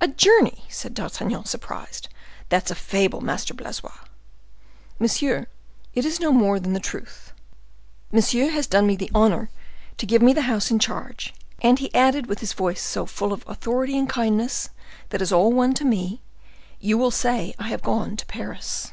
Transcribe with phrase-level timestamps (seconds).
[0.00, 2.08] "A journey!" said D'Artagnan, surprised;
[2.48, 3.90] "that's a fable, Master Blaisois."
[5.00, 5.48] "Monsieur,
[5.94, 7.32] it is no more than the truth.
[8.12, 9.50] Monsieur has done me the honor
[9.96, 13.32] to give me the house in charge; and he added, with his voice so full
[13.32, 16.22] of authority and kindness—that is all one to me:
[16.78, 18.92] 'You will say I have gone to Paris.